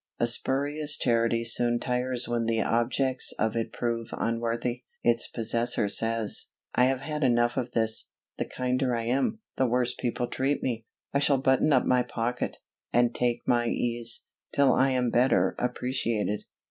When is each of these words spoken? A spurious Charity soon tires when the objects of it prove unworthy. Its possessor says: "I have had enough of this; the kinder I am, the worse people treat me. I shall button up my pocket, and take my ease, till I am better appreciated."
A 0.19 0.25
spurious 0.25 0.97
Charity 0.97 1.43
soon 1.43 1.77
tires 1.77 2.27
when 2.27 2.45
the 2.45 2.59
objects 2.59 3.33
of 3.37 3.55
it 3.55 3.71
prove 3.71 4.09
unworthy. 4.13 4.81
Its 5.03 5.27
possessor 5.27 5.87
says: 5.87 6.47
"I 6.73 6.85
have 6.85 7.01
had 7.01 7.23
enough 7.23 7.55
of 7.55 7.73
this; 7.73 8.09
the 8.39 8.45
kinder 8.45 8.95
I 8.95 9.03
am, 9.03 9.41
the 9.57 9.67
worse 9.67 9.93
people 9.93 10.25
treat 10.25 10.63
me. 10.63 10.87
I 11.13 11.19
shall 11.19 11.37
button 11.37 11.71
up 11.71 11.85
my 11.85 12.01
pocket, 12.01 12.57
and 12.91 13.13
take 13.13 13.47
my 13.47 13.67
ease, 13.67 14.23
till 14.51 14.73
I 14.73 14.89
am 14.89 15.11
better 15.11 15.53
appreciated." 15.59 16.45